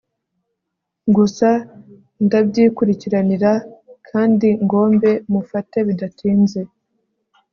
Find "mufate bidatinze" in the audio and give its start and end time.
5.31-6.61